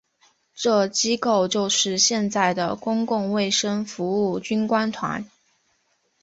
[0.55, 5.29] 这机构就是现在的公共卫生服务军官团。